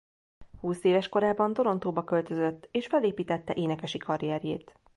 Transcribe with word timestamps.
Húszéves 0.59 1.09
korában 1.09 1.53
Torontoba 1.53 2.03
költözött 2.03 2.67
és 2.71 2.87
felépítette 2.87 3.53
énekesi 3.53 3.97
karrierjét. 3.97 4.73